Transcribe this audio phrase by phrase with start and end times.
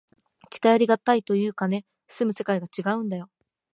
[0.49, 3.29] 近寄りがたいというかね、住む世界がちがうんだよ。